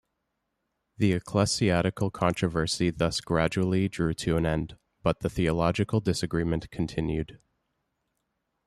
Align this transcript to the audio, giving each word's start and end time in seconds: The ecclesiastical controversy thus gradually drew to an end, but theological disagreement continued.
The 0.97 1.13
ecclesiastical 1.13 2.09
controversy 2.09 2.89
thus 2.89 3.21
gradually 3.21 3.87
drew 3.87 4.15
to 4.15 4.35
an 4.35 4.47
end, 4.47 4.75
but 5.03 5.19
theological 5.21 5.99
disagreement 5.99 6.71
continued. 6.71 7.39